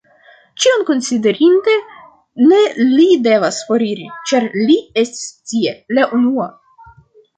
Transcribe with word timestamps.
Ĉion 0.63 0.79
konsiderinte, 0.85 1.75
ne 2.53 2.61
li 2.93 3.07
devas 3.27 3.61
foriri, 3.67 4.09
ĉar 4.33 4.49
li 4.63 4.79
estis 5.03 5.29
tie 5.53 5.77
la 5.99 6.09
unua. 6.19 6.49